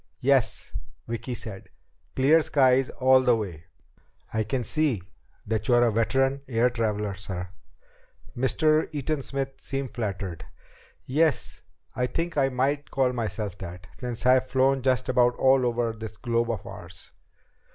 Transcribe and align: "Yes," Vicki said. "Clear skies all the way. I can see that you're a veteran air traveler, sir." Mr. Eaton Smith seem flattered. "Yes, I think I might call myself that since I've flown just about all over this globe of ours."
"Yes," 0.21 0.73
Vicki 1.07 1.35
said. 1.35 1.69
"Clear 2.15 2.41
skies 2.41 2.89
all 2.89 3.21
the 3.21 3.35
way. 3.35 3.65
I 4.33 4.41
can 4.43 4.63
see 4.63 5.03
that 5.45 5.67
you're 5.67 5.83
a 5.83 5.91
veteran 5.91 6.41
air 6.47 6.71
traveler, 6.71 7.13
sir." 7.13 7.49
Mr. 8.35 8.89
Eaton 8.91 9.21
Smith 9.21 9.53
seem 9.61 9.89
flattered. 9.89 10.43
"Yes, 11.05 11.61
I 11.95 12.07
think 12.07 12.35
I 12.35 12.49
might 12.49 12.89
call 12.89 13.13
myself 13.13 13.59
that 13.59 13.89
since 13.99 14.25
I've 14.25 14.47
flown 14.47 14.81
just 14.81 15.07
about 15.07 15.35
all 15.35 15.67
over 15.67 15.93
this 15.93 16.17
globe 16.17 16.49
of 16.49 16.65
ours." 16.65 17.11